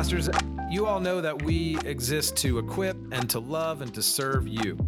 [0.00, 0.30] pastors.
[0.70, 4.78] You all know that we exist to equip and to love and to serve you.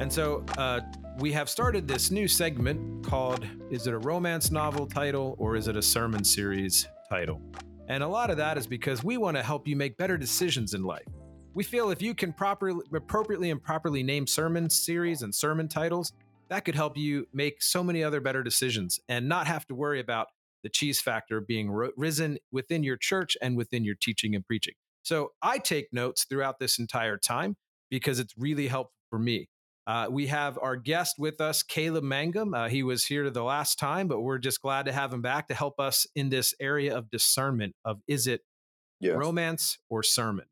[0.00, 0.80] And so uh,
[1.20, 5.68] we have started this new segment called Is it a romance novel title or is
[5.68, 7.40] it a sermon series title?
[7.86, 10.74] And a lot of that is because we want to help you make better decisions
[10.74, 11.06] in life.
[11.54, 16.12] We feel if you can properly, appropriately and properly name sermon series and sermon titles,
[16.48, 20.00] that could help you make so many other better decisions and not have to worry
[20.00, 20.30] about
[20.62, 24.74] the cheese factor being ro- risen within your church and within your teaching and preaching.
[25.02, 27.56] So I take notes throughout this entire time
[27.90, 29.48] because it's really helpful for me.
[29.86, 32.54] Uh, we have our guest with us, Caleb Mangum.
[32.54, 35.48] Uh, he was here the last time, but we're just glad to have him back
[35.48, 38.42] to help us in this area of discernment of is it
[39.00, 39.16] Yes.
[39.16, 40.44] romance or sermon.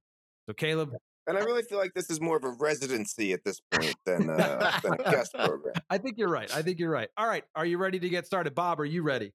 [0.48, 0.95] So Caleb,
[1.27, 4.30] And I really feel like this is more of a residency at this point than,
[4.30, 5.74] uh, than a guest program.
[5.90, 6.51] I think you're right.
[6.56, 7.10] I think you're right.
[7.18, 8.80] All right, are you ready to get started, Bob?
[8.80, 9.34] Are you ready?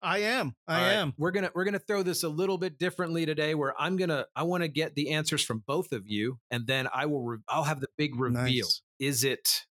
[0.00, 0.54] I am.
[0.66, 1.12] I All right, am.
[1.18, 4.44] We're gonna we're gonna throw this a little bit differently today, where I'm gonna I
[4.44, 7.64] want to get the answers from both of you, and then I will re- I'll
[7.64, 8.66] have the big reveal.
[8.66, 8.82] Nice.
[9.00, 9.66] Is it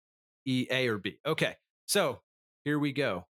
[0.46, 1.20] E A or B?
[1.26, 2.22] Okay, so
[2.64, 3.26] here we go.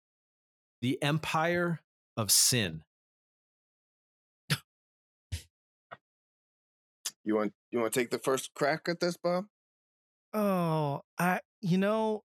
[0.81, 1.81] The Empire
[2.15, 2.81] of Sin.
[7.25, 9.45] You want you want to take the first crack at this, Bob?
[10.33, 12.23] Oh, I you know,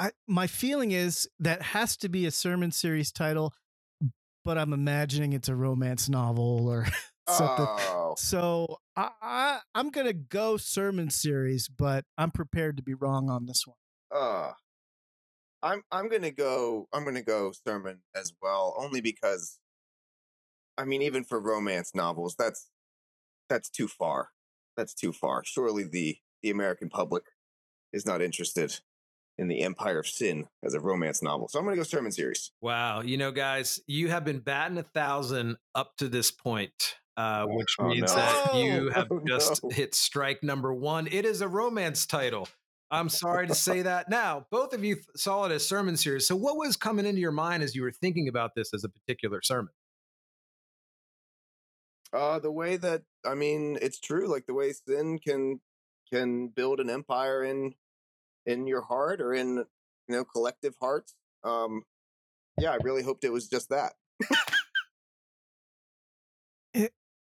[0.00, 3.52] I my feeling is that has to be a sermon series title,
[4.46, 6.86] but I'm imagining it's a romance novel or
[7.28, 7.66] something.
[7.68, 13.28] Oh, So I, I I'm gonna go sermon series, but I'm prepared to be wrong
[13.28, 13.76] on this one.
[14.10, 14.52] uh,
[15.62, 16.88] I'm I'm gonna go.
[16.94, 19.58] I'm gonna go sermon as well, only because,
[20.78, 22.70] I mean, even for romance novels, that's
[23.50, 24.30] that's too far.
[24.78, 25.44] That's too far.
[25.44, 27.24] Surely the the American public
[27.92, 28.80] is not interested
[29.40, 31.48] in the Empire of Sin as a romance novel.
[31.48, 32.52] So I'm gonna go sermon series.
[32.60, 37.46] Wow, you know, guys, you have been batting a thousand up to this point, uh,
[37.46, 38.16] which Oh, means no.
[38.16, 39.70] that you have Oh, just no.
[39.70, 41.08] hit strike number one.
[41.10, 42.48] It is a romance title.
[42.90, 44.10] I'm sorry to say that.
[44.10, 46.26] Now, both of you th- saw it as sermon series.
[46.26, 48.88] So, what was coming into your mind as you were thinking about this as a
[48.88, 49.72] particular sermon?
[52.12, 54.26] Uh, the way that I mean, it's true.
[54.28, 55.60] Like the way sin can
[56.12, 57.74] can build an empire in
[58.46, 59.64] in your heart or in you
[60.08, 61.14] know collective hearts.
[61.44, 61.82] Um,
[62.58, 63.92] yeah, I really hoped it was just that.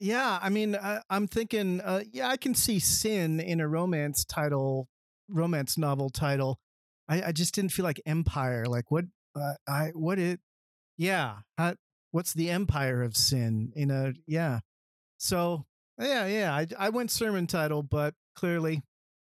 [0.02, 4.26] Yeah, I mean, I, I'm thinking, uh, yeah, I can see sin in a romance
[4.26, 4.90] title,
[5.30, 6.60] romance novel title.
[7.08, 8.66] I, I just didn't feel like empire.
[8.66, 9.06] Like what?
[9.36, 10.40] Uh, I what it?
[10.98, 11.76] Yeah, how,
[12.10, 14.14] what's the empire of sin in a?
[14.26, 14.62] Yeah,
[15.20, 15.68] so
[16.00, 16.52] yeah, yeah.
[16.52, 18.82] I I went sermon title, but clearly,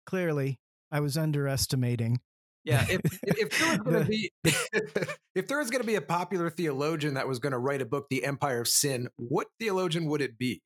[0.06, 0.60] clearly,
[0.92, 2.20] I was underestimating.
[2.64, 4.30] Yeah, if, if there was going to be
[5.34, 7.86] if there was going to be a popular theologian that was going to write a
[7.86, 10.62] book, The Empire of Sin, what theologian would it be?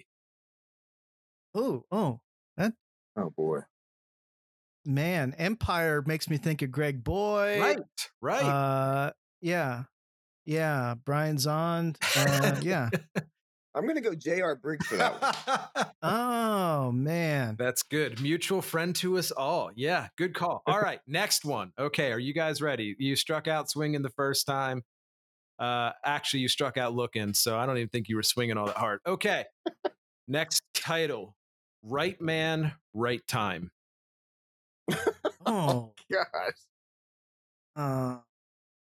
[1.54, 2.20] Oh, oh,
[3.18, 3.60] Oh boy.
[4.84, 7.60] man, empire makes me think of Greg Boyd.
[7.60, 7.78] Right,
[8.20, 8.44] right.
[8.44, 9.84] Uh, yeah,
[10.44, 10.94] yeah.
[11.02, 11.96] Brian Zahnd.
[12.14, 12.90] Uh, yeah.
[13.74, 14.56] I'm gonna go J.R.
[14.56, 15.86] Briggs for that one.
[16.02, 16.25] Oh
[16.92, 17.56] man.
[17.58, 18.20] That's good.
[18.20, 19.70] Mutual friend to us all.
[19.74, 20.62] Yeah, good call.
[20.66, 21.72] All right, next one.
[21.78, 22.94] Okay, are you guys ready?
[22.98, 24.82] You struck out swinging the first time.
[25.58, 28.66] Uh, actually, you struck out looking, so I don't even think you were swinging all
[28.66, 29.00] that hard.
[29.06, 29.44] Okay,
[30.28, 31.34] next title:
[31.82, 33.70] Right Man, Right Time.
[35.48, 35.92] Oh.
[36.12, 36.24] Gosh,
[37.76, 38.18] Uh,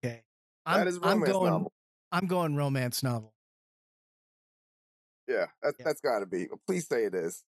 [0.04, 0.24] okay.
[0.66, 1.52] I'm, that is I'm going.
[1.52, 1.72] novel.
[2.12, 3.34] I'm going romance novel.
[5.28, 5.86] Yeah, that's Yeah.
[5.86, 6.48] that's got to be.
[6.66, 7.44] Please say it is.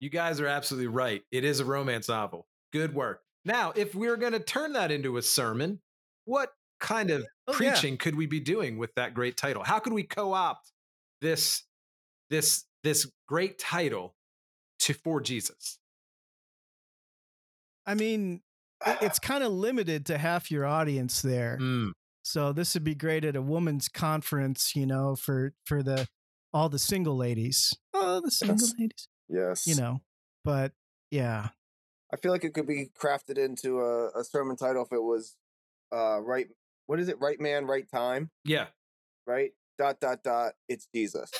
[0.00, 1.22] You guys are absolutely right.
[1.32, 2.46] It is a romance novel.
[2.72, 3.22] Good work.
[3.44, 5.80] Now, if we're going to turn that into a sermon,
[6.24, 7.56] what kind of Oh, yeah.
[7.72, 9.62] preaching could we be doing with that great title?
[9.62, 10.72] How could we co-opt
[11.20, 11.62] this
[12.28, 14.16] this this great title
[14.80, 15.78] to for Jesus?
[17.86, 18.42] I mean,
[19.00, 21.58] it's kind of limited to half your audience there.
[21.60, 21.92] Mm,
[22.24, 26.08] So this would be great at a woman's conference, you know, for for the
[26.52, 27.74] all the single ladies.
[27.94, 28.74] Oh, the single Yes.
[28.78, 29.08] ladies.
[29.28, 29.66] Yes.
[29.66, 30.00] You know.
[30.44, 30.72] But
[31.10, 31.48] yeah.
[32.12, 35.36] I feel like it could be crafted into a, a sermon title if it was
[35.94, 36.46] uh right.
[36.86, 37.16] What is it?
[37.20, 38.30] Right man, right time.
[38.44, 38.66] yeah.
[39.26, 39.50] Right.
[39.78, 40.52] Dot dot dot.
[40.68, 41.30] It's Jesus.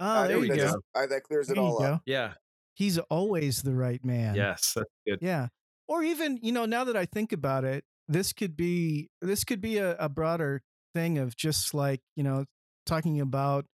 [0.00, 0.62] Oh, I there think you that go.
[0.64, 1.84] just- I, that clears it There you all go.
[1.94, 2.02] up.
[2.06, 2.34] Yeah.
[2.74, 4.36] He's always the right man.
[4.36, 4.74] Yes.
[4.76, 5.18] That's good.
[5.20, 5.48] Yeah.
[5.88, 9.60] Or even, you know, now that I think about it, this could be this could
[9.60, 10.62] be a, a broader
[10.94, 12.44] thing of just like, you know,
[12.86, 13.64] talking about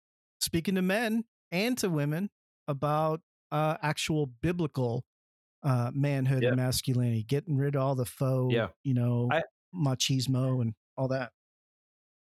[0.40, 2.30] speaking to men and to women
[2.68, 3.20] about
[3.52, 5.04] uh actual biblical
[5.62, 6.48] uh manhood Yeah.
[6.50, 8.68] and masculinity, getting rid of all the faux, Yeah.
[8.82, 9.42] you know, I-
[9.74, 11.32] machismo and all that.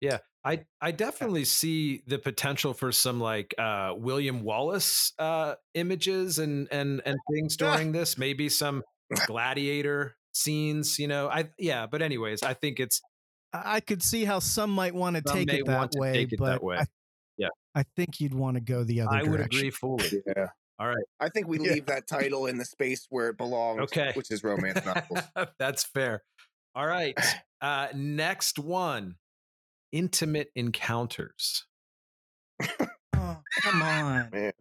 [0.02, 6.40] Yeah, I I definitely see the potential for some like uh William Wallace uh images
[6.40, 8.18] and and and things during this.
[8.18, 8.84] Maybe some
[9.28, 11.30] gladiator scenes, you know.
[11.30, 13.02] I yeah, but anyways, I think it's
[13.54, 16.64] I could see how some might want to take it that way, it but that
[16.64, 16.78] way.
[16.78, 16.86] I, Yeah.
[17.76, 19.20] I think you'd want to go the other way.
[19.20, 20.24] I would agree fully.
[20.28, 20.48] Yeah.
[20.80, 21.06] All right.
[21.20, 21.74] I think we Yeah.
[21.74, 24.12] leave that title in the space where it belongs, Okay.
[24.16, 25.20] which is romance novels.
[25.60, 26.24] That's fair.
[26.76, 27.18] All right.
[27.62, 29.16] Uh next one.
[29.94, 31.66] Intimate encounters.
[32.62, 34.30] Oh, come on.
[34.34, 34.52] Man.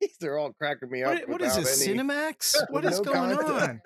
[0.00, 1.14] These are all cracking me up.
[1.14, 2.54] What, what is this, any- Cinemax?
[2.70, 3.80] What is no going on?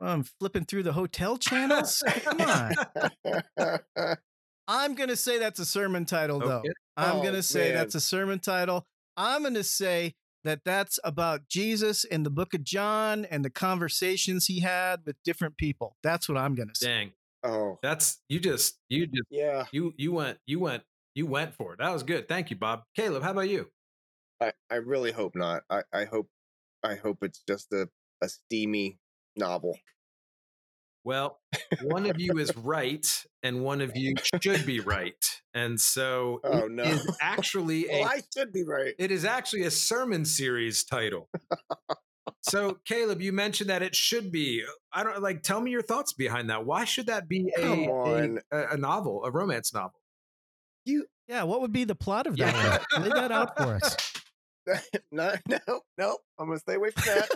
[0.00, 2.02] I'm flipping through the hotel channels.
[2.24, 2.74] Come on.
[4.72, 6.58] I'm going to say that's a sermon title, though.
[6.58, 6.68] Okay.
[6.96, 7.74] I'm Oh, going to say man.
[7.74, 8.86] that's a sermon title.
[9.16, 10.14] I'm going to say
[10.44, 15.16] that that's about Jesus in the book of John and the conversations he had with
[15.24, 15.96] different people.
[16.02, 16.86] That's what I'm going to say.
[16.86, 17.12] Dang.
[17.42, 19.64] oh, That's you just you just yeah.
[19.72, 20.82] you you went you went
[21.14, 21.78] you went for it.
[21.80, 22.28] That was good.
[22.28, 22.82] Thank you, Bob.
[22.94, 23.66] Caleb, how about you?
[24.40, 25.64] I, I really hope not.
[25.68, 26.28] I, I hope
[26.82, 27.88] I hope it's just a,
[28.22, 28.98] a steamy
[29.36, 29.76] novel.
[31.04, 31.38] Well,
[31.82, 33.06] one of you is right,
[33.42, 35.14] and one of you should be right,
[35.54, 36.82] and so Oh, no.
[36.82, 38.94] is actually a Well, I should be right.
[38.98, 41.28] it is actually a sermon series title.
[42.42, 44.62] so, Caleb, you mentioned that it should be.
[44.92, 45.42] I don't like.
[45.42, 46.66] Tell me your thoughts behind that.
[46.66, 48.38] Why should that be a a, on.
[48.52, 50.00] a, a novel, a romance novel?
[50.84, 53.02] You Yeah, what would be the plot of that one?
[53.04, 53.96] Lay that out for us.
[55.12, 56.18] no, no, no.
[56.38, 57.28] I'm gonna stay away from that.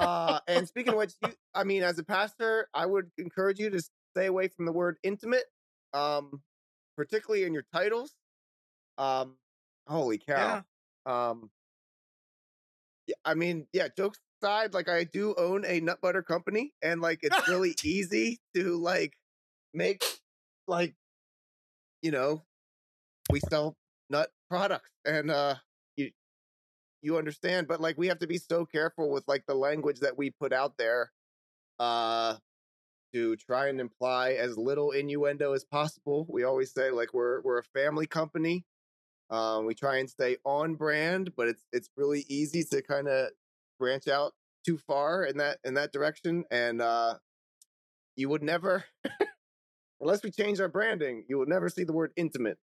[0.00, 3.70] Uh, and speaking of which, you, I mean, as a pastor, I would encourage you
[3.70, 3.82] to
[4.14, 5.44] stay away from the word intimate,
[5.92, 6.42] um,
[6.96, 8.14] particularly in your titles.
[8.98, 9.36] Um,
[9.86, 10.64] holy cow.
[11.06, 11.50] Um,
[13.06, 13.88] yeah, I mean, yeah.
[13.96, 18.40] Jokes aside, like I do own a nut butter company, and like it's really easy
[18.54, 19.14] to like
[19.74, 20.02] make
[20.66, 20.94] like
[22.02, 22.42] you know
[23.30, 23.76] we sell
[24.08, 25.54] nut products, and uh,
[27.02, 30.16] you understand, but like we have to be so careful with like the language that
[30.18, 31.12] we put out there,
[31.78, 32.36] uh,
[33.12, 36.26] to try and imply as little innuendo as possible.
[36.28, 38.64] We always say like we're we're a family company.
[39.30, 43.30] Um, we try and stay on brand, but it's it's really easy to kind of
[43.78, 44.32] branch out
[44.64, 46.44] too far in that in that direction.
[46.50, 47.14] And uh,
[48.16, 48.84] you would never,
[50.00, 52.58] unless we change our branding, you will never see the word intimate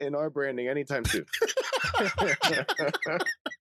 [0.00, 1.26] in our branding anytime soon.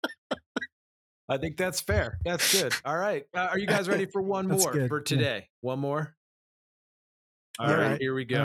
[1.28, 2.19] I think that's fair.
[2.25, 2.73] That's good.
[2.84, 3.25] All right.
[3.34, 5.05] Uh, are you guys ready for one more good, for yeah.
[5.05, 5.49] today?
[5.61, 6.14] One more.
[7.58, 7.73] All Yeah.
[7.75, 8.00] right, Alright.
[8.00, 8.44] Here we go.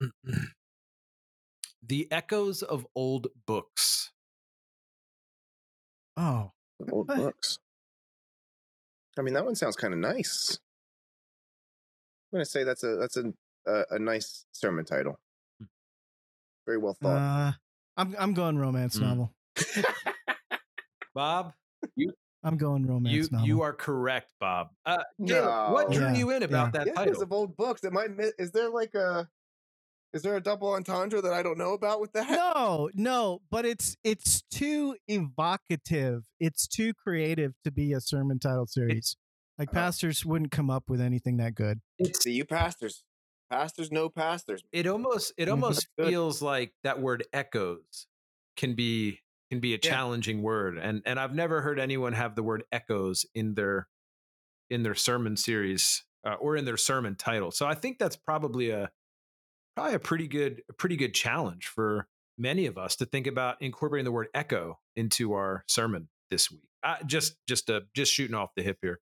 [0.00, 0.10] right.
[1.86, 4.12] the echoes of old books.
[6.16, 6.52] Oh,
[6.92, 7.16] Old What?
[7.18, 7.58] books.
[9.18, 10.58] I mean, that one sounds kind of nice.
[12.32, 13.32] I'm gonna say that's a that's a
[13.66, 15.18] a, a nice sermon title.
[16.66, 17.16] Very well thought.
[17.16, 17.52] uh,
[17.96, 19.02] I'm I'm going romance Mm.
[19.02, 19.32] novel.
[21.14, 21.52] Bob,
[22.44, 23.46] I'm going romance you novel.
[23.46, 24.68] you are correct, Bob.
[24.84, 27.20] Uh, Caleb, what drew Yeah, you in about that yeah, title?
[27.22, 27.82] of old books.
[27.84, 28.06] Am I?
[28.38, 29.28] Is there like a?
[30.12, 32.30] Is there a double entendre that I don't know about with that?
[32.30, 36.22] no, no, but it's it's too evocative.
[36.38, 39.16] It's too creative to be a sermon title series.
[39.58, 41.80] Like Uh, pastors wouldn't come up with anything that good.
[42.22, 43.02] See you, pastors.
[43.50, 44.62] Pastors no pastors.
[44.72, 45.52] it almost it Mhm.
[45.52, 48.06] almost feels like that word echoes
[48.56, 49.90] can be can be a Yeah.
[49.90, 53.88] challenging word and and I've never heard anyone have the word echoes in their
[54.70, 57.50] in their sermon series uh, or in their sermon title.
[57.52, 58.90] So I think that's probably a
[59.76, 63.60] probably a pretty good a pretty good challenge for many of us to think about
[63.62, 66.62] incorporating the word echo into our sermon this week.
[66.82, 69.00] Uh, just just uh, just shooting off the hip here.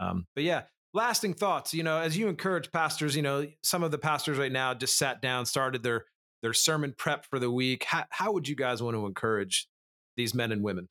[0.00, 0.62] Um, but yeah,
[0.92, 1.72] lasting thoughts.
[1.72, 4.98] You know, as you encourage pastors, you know, some of the pastors right now just
[4.98, 6.04] sat down, started their
[6.42, 7.84] their sermon prep for the week.
[7.84, 9.68] How, how would you guys want to encourage
[10.16, 10.88] these men and women?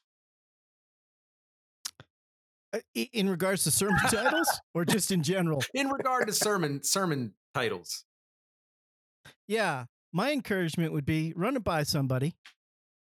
[2.73, 5.63] Uh, In regards to sermon titles, or just in general?
[5.73, 8.03] in regard to sermon sermon titles.
[9.47, 12.35] Yeah, my encouragement would be run it by somebody.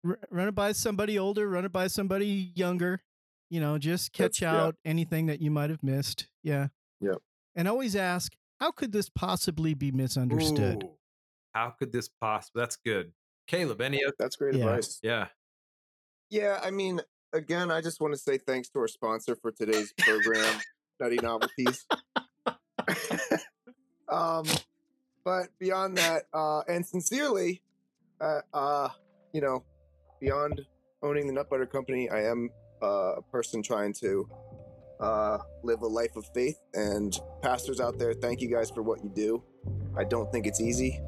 [0.06, 3.00] R- run it by somebody older, run it by somebody younger.
[3.50, 4.62] You know, just catch That's- yeah.
[4.64, 6.26] out anything that you might have missed.
[6.42, 6.68] Yeah.
[7.00, 7.14] Yeah.
[7.54, 10.82] And always ask, how could this possibly be misunderstood?
[10.84, 10.98] Ooh,
[11.54, 12.60] how could this possibly?
[12.62, 13.12] That's good.
[13.46, 14.14] Caleb, any other?
[14.18, 14.64] That's great Yeah.
[14.64, 14.98] advice.
[15.02, 15.28] Yeah.
[16.28, 17.00] Yeah, I mean,
[17.32, 20.60] again, I just want to say thanks to our sponsor for today's program,
[20.98, 21.86] Nutty Novelties.
[24.08, 24.44] um,
[25.24, 27.62] but beyond that, uh, and sincerely,
[28.20, 28.88] uh, uh,
[29.32, 29.64] you know,
[30.20, 30.62] beyond
[31.02, 32.50] owning the Nut Butter Company, I am
[32.82, 34.28] uh, a person trying to
[34.98, 36.58] uh, live a life of faith.
[36.74, 39.42] And pastors out there, thank you guys for what you do.
[39.96, 41.00] I don't think it's easy.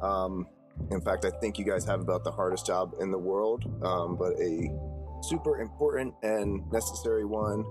[0.00, 0.46] Um,
[0.90, 4.16] in fact, I think you guys have about the hardest job in the world, um,
[4.16, 4.70] but a
[5.22, 7.64] super important and necessary one.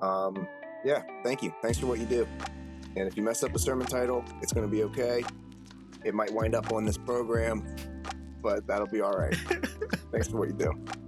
[0.00, 0.48] Um,
[0.84, 1.54] yeah, thank you.
[1.62, 2.26] Thanks for what you do.
[2.96, 5.24] And if you mess up a sermon title, it's going to be okay.
[6.04, 7.76] It might wind up on this program,
[8.42, 9.34] but that'll be all right.
[10.12, 11.01] Thanks for what you do.